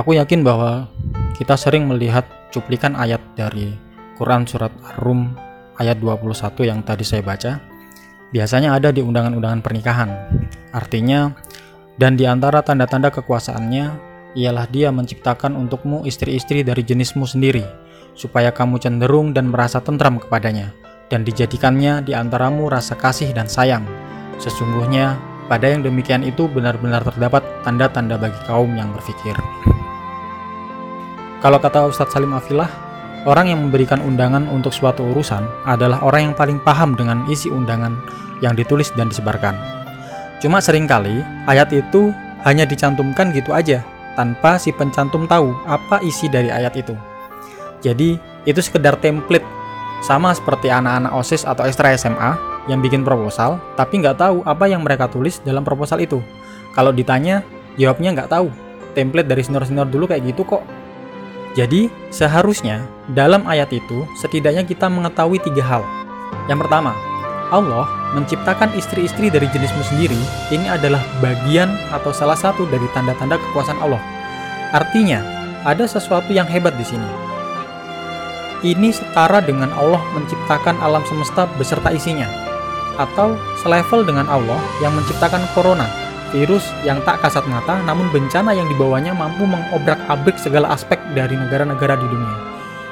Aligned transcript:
Aku 0.00 0.16
yakin 0.16 0.40
bahwa 0.40 0.88
kita 1.36 1.60
sering 1.60 1.84
melihat 1.84 2.24
cuplikan 2.48 2.96
ayat 2.96 3.20
dari 3.36 3.76
Quran 4.16 4.48
Surat 4.48 4.72
Ar-Rum 4.80 5.36
ayat 5.76 6.00
21 6.00 6.56
yang 6.64 6.80
tadi 6.80 7.04
saya 7.04 7.20
baca. 7.20 7.60
Biasanya 8.32 8.80
ada 8.80 8.96
di 8.96 9.04
undangan-undangan 9.04 9.60
pernikahan. 9.60 10.08
Artinya, 10.72 11.36
dan 12.00 12.16
di 12.16 12.24
antara 12.24 12.64
tanda-tanda 12.64 13.12
kekuasaannya, 13.12 14.08
ialah 14.40 14.64
dia 14.72 14.88
menciptakan 14.88 15.52
untukmu 15.52 16.08
istri-istri 16.08 16.64
dari 16.64 16.80
jenismu 16.80 17.28
sendiri, 17.28 17.68
supaya 18.16 18.56
kamu 18.56 18.80
cenderung 18.80 19.36
dan 19.36 19.52
merasa 19.52 19.84
tentram 19.84 20.16
kepadanya, 20.16 20.72
dan 21.12 21.28
dijadikannya 21.28 22.00
di 22.08 22.16
antaramu 22.16 22.72
rasa 22.72 22.96
kasih 22.96 23.36
dan 23.36 23.52
sayang. 23.52 23.84
Sesungguhnya, 24.40 25.20
pada 25.52 25.68
yang 25.68 25.84
demikian 25.84 26.24
itu 26.24 26.48
benar-benar 26.48 27.04
terdapat 27.04 27.44
tanda-tanda 27.68 28.16
bagi 28.16 28.40
kaum 28.48 28.72
yang 28.78 28.88
berfikir. 28.96 29.36
Kalau 31.40 31.56
kata 31.56 31.88
Ustadz 31.88 32.12
Salim 32.12 32.36
Afilah, 32.36 32.68
orang 33.24 33.48
yang 33.48 33.64
memberikan 33.64 33.96
undangan 34.04 34.44
untuk 34.52 34.76
suatu 34.76 35.08
urusan 35.08 35.40
adalah 35.64 36.04
orang 36.04 36.30
yang 36.30 36.34
paling 36.36 36.60
paham 36.60 36.92
dengan 36.92 37.24
isi 37.32 37.48
undangan 37.48 37.96
yang 38.44 38.52
ditulis 38.52 38.92
dan 38.92 39.08
disebarkan. 39.08 39.56
Cuma 40.44 40.60
sering 40.60 40.84
kali 40.84 41.24
ayat 41.48 41.72
itu 41.72 42.12
hanya 42.44 42.68
dicantumkan 42.68 43.32
gitu 43.32 43.56
aja, 43.56 43.80
tanpa 44.20 44.60
si 44.60 44.68
pencantum 44.68 45.24
tahu 45.24 45.56
apa 45.64 46.04
isi 46.04 46.28
dari 46.28 46.52
ayat 46.52 46.76
itu. 46.76 46.92
Jadi, 47.80 48.20
itu 48.44 48.60
sekedar 48.60 49.00
template, 49.00 49.44
sama 50.04 50.36
seperti 50.36 50.68
anak-anak 50.68 51.12
OSIS 51.12 51.48
atau 51.48 51.64
ekstra 51.64 51.96
SMA 51.96 52.36
yang 52.68 52.84
bikin 52.84 53.00
proposal, 53.00 53.56
tapi 53.80 54.04
nggak 54.04 54.20
tahu 54.20 54.44
apa 54.44 54.68
yang 54.68 54.84
mereka 54.84 55.08
tulis 55.08 55.40
dalam 55.40 55.64
proposal 55.64 56.04
itu. 56.04 56.20
Kalau 56.76 56.92
ditanya, 56.92 57.40
jawabnya 57.80 58.12
nggak 58.12 58.28
tahu. 58.28 58.52
Template 58.92 59.28
dari 59.28 59.40
senior-senior 59.40 59.88
dulu 59.88 60.04
kayak 60.08 60.24
gitu 60.28 60.44
kok, 60.44 60.64
jadi, 61.58 61.90
seharusnya 62.14 62.86
dalam 63.10 63.42
ayat 63.50 63.74
itu 63.74 64.06
setidaknya 64.22 64.62
kita 64.62 64.86
mengetahui 64.86 65.42
tiga 65.42 65.66
hal. 65.66 65.82
Yang 66.46 66.66
pertama, 66.66 66.94
Allah 67.50 67.90
menciptakan 68.14 68.70
istri-istri 68.78 69.34
dari 69.34 69.50
jenismu 69.50 69.82
sendiri 69.82 70.18
ini 70.54 70.66
adalah 70.70 71.02
bagian 71.18 71.74
atau 71.90 72.14
salah 72.14 72.38
satu 72.38 72.70
dari 72.70 72.86
tanda-tanda 72.94 73.34
kekuasaan 73.38 73.82
Allah. 73.82 74.02
Artinya, 74.70 75.18
ada 75.66 75.82
sesuatu 75.90 76.30
yang 76.30 76.46
hebat 76.46 76.78
di 76.78 76.86
sini. 76.86 77.10
Ini 78.62 78.94
setara 78.94 79.42
dengan 79.42 79.74
Allah 79.74 79.98
menciptakan 80.14 80.78
alam 80.78 81.02
semesta 81.10 81.50
beserta 81.58 81.90
isinya, 81.90 82.30
atau 82.94 83.34
selevel 83.58 84.06
dengan 84.06 84.30
Allah 84.30 84.60
yang 84.78 84.94
menciptakan 84.94 85.42
corona 85.56 85.88
virus 86.30 86.64
yang 86.86 87.02
tak 87.02 87.22
kasat 87.22 87.44
mata, 87.46 87.82
namun 87.84 88.10
bencana 88.14 88.54
yang 88.54 88.66
dibawanya 88.70 89.14
mampu 89.14 89.46
mengobrak-abrik 89.46 90.38
segala 90.38 90.72
aspek 90.74 90.98
dari 91.14 91.34
negara-negara 91.34 91.98
di 91.98 92.06
dunia. 92.06 92.36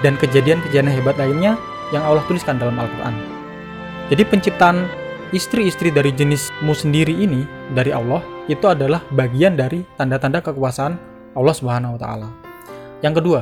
Dan 0.00 0.18
kejadian-kejadian 0.18 0.90
hebat 0.90 1.16
lainnya 1.18 1.54
yang 1.90 2.06
Allah 2.06 2.22
tuliskan 2.26 2.58
dalam 2.58 2.78
Al-Quran. 2.78 3.14
Jadi 4.10 4.22
penciptaan 4.26 4.86
istri-istri 5.30 5.94
dari 5.94 6.10
jenismu 6.10 6.74
sendiri 6.74 7.14
ini 7.14 7.46
dari 7.70 7.94
Allah 7.94 8.22
itu 8.50 8.66
adalah 8.66 9.02
bagian 9.14 9.54
dari 9.54 9.86
tanda-tanda 9.94 10.42
kekuasaan 10.42 10.98
Allah 11.38 11.54
Subhanahu 11.54 11.94
wa 11.94 12.00
taala. 12.00 12.28
Yang 13.00 13.22
kedua, 13.22 13.40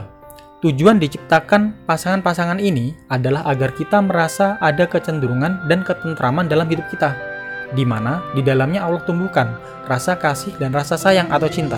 tujuan 0.61 1.01
diciptakan 1.01 1.89
pasangan-pasangan 1.89 2.61
ini 2.61 2.93
adalah 3.09 3.49
agar 3.49 3.73
kita 3.73 4.05
merasa 4.05 4.61
ada 4.61 4.85
kecenderungan 4.85 5.65
dan 5.71 5.81
ketentraman 5.81 6.51
dalam 6.51 6.69
hidup 6.69 6.85
kita 6.93 7.28
di 7.77 7.85
mana 7.85 8.25
di 8.33 8.41
dalamnya 8.41 8.85
Allah 8.85 9.03
tumbuhkan 9.05 9.57
rasa 9.89 10.17
kasih 10.17 10.57
dan 10.57 10.73
rasa 10.73 10.97
sayang 10.97 11.29
atau 11.29 11.49
cinta. 11.49 11.77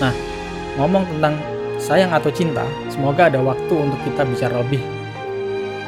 Nah, 0.00 0.12
ngomong 0.80 1.04
tentang 1.16 1.38
sayang 1.80 2.12
atau 2.12 2.32
cinta, 2.32 2.64
semoga 2.88 3.28
ada 3.28 3.40
waktu 3.40 3.72
untuk 3.72 4.00
kita 4.04 4.24
bicara 4.24 4.60
lebih 4.64 4.80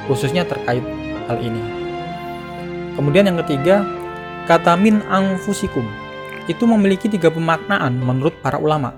khususnya 0.06 0.46
terkait 0.46 0.84
hal 1.26 1.38
ini. 1.42 1.58
Kemudian 2.94 3.28
yang 3.28 3.38
ketiga, 3.44 3.82
kata 4.48 4.78
min 4.78 5.02
angfusikum 5.10 5.84
itu 6.46 6.62
memiliki 6.64 7.10
tiga 7.10 7.28
pemaknaan 7.28 7.98
menurut 7.98 8.38
para 8.40 8.56
ulama. 8.56 8.94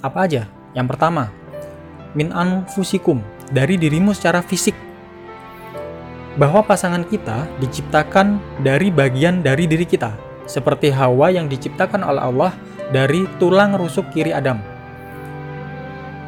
Apa 0.00 0.24
aja? 0.24 0.48
Yang 0.72 0.96
pertama, 0.96 1.28
min 2.16 2.32
anfusikum 2.32 3.20
dari 3.52 3.76
dirimu 3.76 4.16
secara 4.16 4.40
fisik 4.40 4.74
bahwa 6.36 6.60
pasangan 6.60 7.04
kita 7.08 7.48
diciptakan 7.60 8.40
dari 8.60 8.92
bagian 8.92 9.40
dari 9.40 9.64
diri 9.64 9.88
kita, 9.88 10.12
seperti 10.44 10.92
Hawa 10.92 11.32
yang 11.32 11.48
diciptakan 11.48 12.04
oleh 12.04 12.22
Allah 12.22 12.52
dari 12.92 13.24
tulang 13.40 13.74
rusuk 13.74 14.12
kiri 14.12 14.30
Adam. 14.36 14.60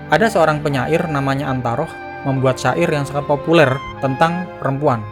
Ada 0.09 0.33
seorang 0.33 0.65
penyair 0.65 1.05
namanya 1.13 1.53
Antaroh 1.53 1.89
membuat 2.25 2.57
syair 2.57 2.89
yang 2.89 3.05
sangat 3.05 3.29
populer 3.29 3.69
tentang 4.01 4.49
perempuan. 4.57 5.05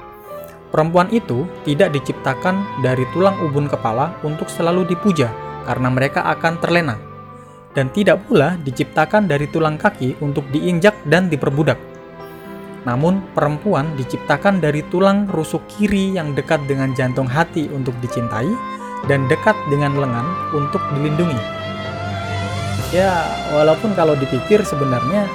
Perempuan 0.72 1.12
itu 1.12 1.46
tidak 1.62 1.94
diciptakan 1.94 2.82
dari 2.82 3.04
tulang 3.12 3.36
ubun 3.44 3.70
kepala 3.70 4.16
untuk 4.26 4.50
selalu 4.50 4.88
dipuja 4.88 5.30
karena 5.68 5.88
mereka 5.92 6.24
akan 6.26 6.58
terlena. 6.58 6.96
Dan 7.76 7.92
tidak 7.92 8.24
pula 8.24 8.56
diciptakan 8.64 9.28
dari 9.28 9.52
tulang 9.52 9.76
kaki 9.76 10.16
untuk 10.24 10.48
diinjak 10.48 10.96
dan 11.04 11.28
diperbudak 11.28 11.95
namun, 12.86 13.18
perempuan 13.34 13.98
diciptakan 13.98 14.62
dari 14.62 14.86
tulang 14.86 15.26
rusuk 15.26 15.66
kiri 15.66 16.14
yang 16.14 16.38
dekat 16.38 16.62
dengan 16.70 16.94
jantung 16.94 17.26
hati 17.26 17.66
untuk 17.74 17.98
dicintai 17.98 18.46
dan 19.10 19.26
dekat 19.26 19.58
dengan 19.66 19.98
lengan 19.98 20.22
untuk 20.54 20.78
dilindungi. 20.94 21.34
Ya, 22.94 23.26
walaupun 23.50 23.90
kalau 23.98 24.14
dipikir 24.14 24.62
sebenarnya 24.62 25.26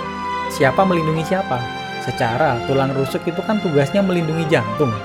siapa 0.48 0.88
melindungi 0.88 1.28
siapa? 1.28 1.60
Secara 2.08 2.56
tulang 2.72 2.96
rusuk 2.96 3.20
itu 3.28 3.44
kan 3.44 3.60
tugasnya 3.60 4.00
melindungi 4.00 4.48
jantung. 4.48 4.96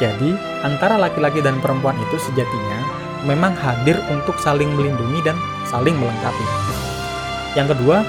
Jadi, 0.00 0.32
antara 0.64 0.96
laki-laki 0.96 1.44
dan 1.44 1.60
perempuan 1.60 2.00
itu 2.00 2.16
sejatinya 2.16 2.80
memang 3.28 3.52
hadir 3.52 4.00
untuk 4.08 4.40
saling 4.40 4.72
melindungi 4.72 5.20
dan 5.20 5.36
saling 5.68 5.96
melengkapi. 6.00 6.46
Yang 7.52 7.76
kedua, 7.76 8.00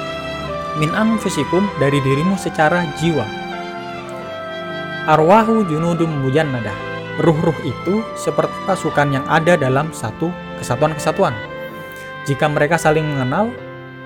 min 0.80 0.92
anfusikum 0.96 1.68
dari 1.84 2.00
dirimu 2.00 2.40
secara 2.40 2.88
jiwa 2.96 3.47
Arwahu 5.08 5.64
junudum 5.72 6.12
mujannadah. 6.20 6.76
Ruh-ruh 7.24 7.56
itu 7.64 8.04
seperti 8.20 8.52
pasukan 8.68 9.08
yang 9.08 9.24
ada 9.32 9.56
dalam 9.56 9.96
satu 9.96 10.36
kesatuan-kesatuan. 10.60 11.32
Jika 12.28 12.52
mereka 12.52 12.76
saling 12.76 13.08
mengenal, 13.08 13.48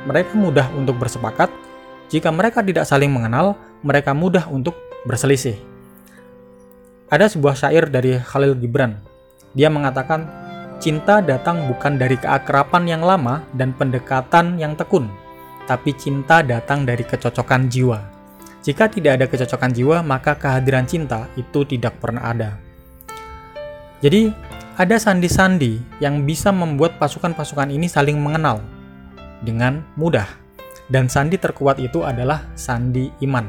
mereka 0.06 0.38
mudah 0.38 0.69
untuk 0.77 1.01
bersepakat. 1.01 1.50
Jika 2.13 2.30
mereka 2.30 2.62
tidak 2.62 2.86
saling 2.86 3.09
mengenal, 3.09 3.57
mereka 3.81 4.13
mudah 4.13 4.45
untuk 4.45 4.77
berselisih. 5.09 5.57
Ada 7.09 7.33
sebuah 7.33 7.57
syair 7.57 7.89
dari 7.89 8.21
Khalil 8.21 8.54
Gibran. 8.62 9.01
Dia 9.57 9.74
mengatakan, 9.74 10.30
cinta 10.77 11.18
datang 11.18 11.65
bukan 11.65 11.97
dari 11.97 12.13
keakraban 12.13 12.86
yang 12.86 13.01
lama 13.01 13.42
dan 13.57 13.74
pendekatan 13.74 14.62
yang 14.62 14.77
tekun, 14.77 15.09
tapi 15.65 15.97
cinta 15.97 16.45
datang 16.45 16.86
dari 16.86 17.01
kecocokan 17.01 17.74
jiwa. 17.74 18.11
Jika 18.62 18.94
tidak 18.94 19.18
ada 19.18 19.25
kecocokan 19.25 19.74
jiwa, 19.74 19.98
maka 20.06 20.38
kehadiran 20.38 20.86
cinta 20.86 21.25
itu 21.34 21.66
tidak 21.66 21.98
pernah 21.98 22.30
ada. 22.30 22.62
Jadi, 24.06 24.30
ada 24.78 24.98
sandi-sandi 24.98 25.81
yang 25.98 26.25
bisa 26.25 26.54
membuat 26.54 27.02
pasukan-pasukan 27.02 27.74
ini 27.74 27.90
saling 27.90 28.22
mengenal 28.22 28.62
dengan 29.42 29.81
mudah. 29.98 30.25
Dan 30.92 31.10
sandi 31.10 31.42
terkuat 31.42 31.81
itu 31.81 32.06
adalah 32.06 32.46
sandi 32.54 33.10
iman. 33.25 33.48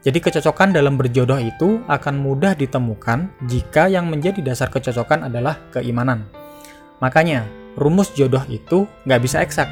Jadi 0.00 0.16
kecocokan 0.16 0.72
dalam 0.72 0.96
berjodoh 0.96 1.36
itu 1.36 1.84
akan 1.84 2.16
mudah 2.16 2.56
ditemukan 2.56 3.28
jika 3.44 3.84
yang 3.86 4.08
menjadi 4.08 4.40
dasar 4.40 4.72
kecocokan 4.72 5.28
adalah 5.28 5.60
keimanan. 5.76 6.24
Makanya, 7.04 7.44
rumus 7.76 8.10
jodoh 8.16 8.40
itu 8.48 8.88
nggak 9.04 9.20
bisa 9.20 9.44
eksak. 9.44 9.68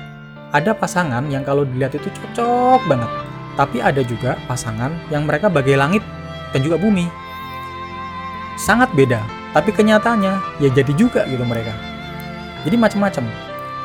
Ada 0.53 0.77
pasangan 0.77 1.25
yang 1.33 1.49
kalau 1.49 1.65
dilihat 1.65 1.97
itu 1.97 2.13
cocok 2.13 2.81
banget, 2.89 3.11
tapi 3.59 3.83
ada 3.83 4.07
juga 4.07 4.39
pasangan 4.47 4.95
yang 5.11 5.27
mereka 5.27 5.51
bagai 5.51 5.75
langit 5.75 6.07
dan 6.55 6.63
juga 6.63 6.79
bumi. 6.79 7.11
Sangat 8.55 8.95
beda, 8.95 9.19
tapi 9.51 9.75
kenyataannya 9.75 10.63
ya 10.63 10.69
jadi 10.71 10.93
juga 10.95 11.27
gitu 11.27 11.43
mereka. 11.43 11.75
Jadi 12.63 12.79
macam-macam. 12.79 13.27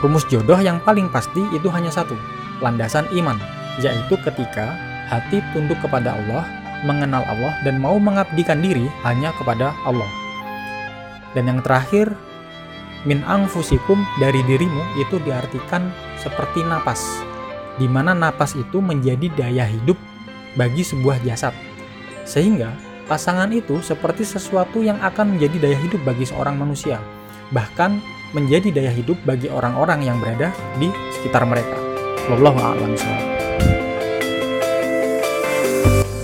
Rumus 0.06 0.28
jodoh 0.28 0.60
yang 0.60 0.84
paling 0.84 1.08
pasti 1.08 1.40
itu 1.56 1.72
hanya 1.72 1.88
satu, 1.88 2.14
landasan 2.60 3.08
iman, 3.16 3.40
yaitu 3.80 4.20
ketika 4.20 4.76
hati 5.08 5.40
tunduk 5.56 5.80
kepada 5.80 6.20
Allah, 6.20 6.44
mengenal 6.84 7.24
Allah, 7.24 7.56
dan 7.64 7.80
mau 7.80 7.96
mengabdikan 7.96 8.60
diri 8.60 8.92
hanya 9.08 9.32
kepada 9.40 9.72
Allah. 9.88 10.12
Dan 11.32 11.48
yang 11.48 11.64
terakhir, 11.64 12.12
min 13.08 13.24
angfusikum 13.24 14.04
dari 14.20 14.44
dirimu 14.44 14.84
itu 15.00 15.24
diartikan 15.24 15.88
seperti 16.20 16.68
napas, 16.68 17.24
di 17.78 17.90
mana 17.90 18.14
napas 18.14 18.54
itu 18.54 18.80
menjadi 18.80 19.30
daya 19.34 19.66
hidup 19.66 19.98
bagi 20.54 20.86
sebuah 20.86 21.22
jasad. 21.26 21.54
Sehingga 22.24 22.74
pasangan 23.10 23.50
itu 23.52 23.82
seperti 23.82 24.24
sesuatu 24.24 24.80
yang 24.80 24.98
akan 25.02 25.36
menjadi 25.38 25.70
daya 25.70 25.78
hidup 25.82 26.02
bagi 26.06 26.26
seorang 26.30 26.56
manusia, 26.56 27.02
bahkan 27.52 28.00
menjadi 28.34 28.70
daya 28.74 28.92
hidup 28.94 29.18
bagi 29.26 29.50
orang-orang 29.50 30.06
yang 30.06 30.18
berada 30.18 30.50
di 30.82 30.90
sekitar 31.14 31.46
mereka. 31.46 31.78
Wallahu 32.32 32.58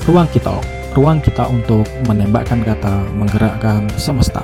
Ruang 0.09 0.25
kita, 0.33 0.57
ruang 0.97 1.21
kita 1.21 1.45
untuk 1.45 1.85
menembakkan 2.09 2.65
kata 2.65 3.05
menggerakkan 3.13 3.85
semesta. 3.93 4.41